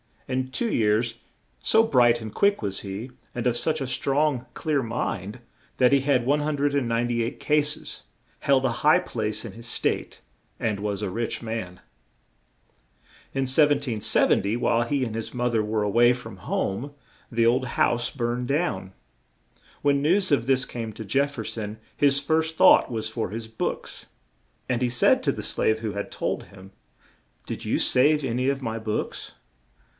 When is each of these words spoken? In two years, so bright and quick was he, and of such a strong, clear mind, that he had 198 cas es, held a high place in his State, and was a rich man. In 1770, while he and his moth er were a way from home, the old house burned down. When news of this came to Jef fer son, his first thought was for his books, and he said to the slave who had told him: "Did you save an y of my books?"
In 0.27 0.49
two 0.49 0.71
years, 0.71 1.19
so 1.59 1.83
bright 1.83 2.21
and 2.21 2.33
quick 2.33 2.61
was 2.61 2.79
he, 2.79 3.11
and 3.35 3.45
of 3.45 3.55
such 3.57 3.81
a 3.81 3.85
strong, 3.85 4.45
clear 4.55 4.81
mind, 4.81 5.39
that 5.75 5.91
he 5.91 5.99
had 6.01 6.25
198 6.25 7.39
cas 7.39 7.77
es, 7.77 8.03
held 8.39 8.63
a 8.63 8.71
high 8.81 8.97
place 8.97 9.43
in 9.45 9.51
his 9.51 9.67
State, 9.67 10.21
and 10.57 10.79
was 10.79 11.01
a 11.01 11.09
rich 11.11 11.43
man. 11.43 11.81
In 13.33 13.41
1770, 13.45 14.55
while 14.57 14.83
he 14.83 15.03
and 15.03 15.13
his 15.13 15.33
moth 15.33 15.53
er 15.53 15.61
were 15.63 15.83
a 15.83 15.89
way 15.89 16.13
from 16.13 16.37
home, 16.37 16.93
the 17.31 17.45
old 17.45 17.65
house 17.75 18.09
burned 18.09 18.47
down. 18.47 18.93
When 19.81 20.01
news 20.01 20.31
of 20.31 20.47
this 20.47 20.63
came 20.65 20.93
to 20.93 21.03
Jef 21.05 21.31
fer 21.33 21.43
son, 21.43 21.77
his 21.95 22.21
first 22.21 22.55
thought 22.55 22.89
was 22.89 23.09
for 23.09 23.29
his 23.31 23.49
books, 23.49 24.07
and 24.69 24.81
he 24.81 24.89
said 24.89 25.21
to 25.23 25.31
the 25.31 25.43
slave 25.43 25.79
who 25.79 25.91
had 25.91 26.09
told 26.09 26.45
him: 26.45 26.71
"Did 27.45 27.65
you 27.65 27.77
save 27.77 28.23
an 28.23 28.37
y 28.37 28.45
of 28.45 28.63
my 28.63 28.79
books?" 28.79 29.33